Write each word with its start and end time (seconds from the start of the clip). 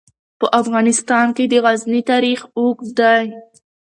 په 0.39 0.45
افغانستان 0.61 1.27
کې 1.35 1.43
د 1.47 1.53
غزني 1.63 2.01
تاریخ 2.11 2.39
اوږد 2.57 2.89
دی. 2.99 3.23